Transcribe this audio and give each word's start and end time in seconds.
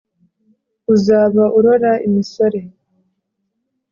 uzaba 0.93 1.43
urora 1.57 1.91
imisore 2.07 2.59